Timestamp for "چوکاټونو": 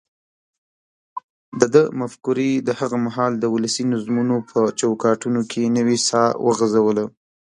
4.79-5.41